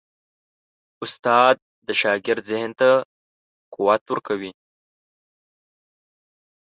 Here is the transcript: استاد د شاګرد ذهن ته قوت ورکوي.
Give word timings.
استاد 1.03 1.55
د 1.87 1.89
شاګرد 2.01 2.43
ذهن 2.51 2.71
ته 2.79 2.89
قوت 3.73 4.01
ورکوي. 4.09 4.51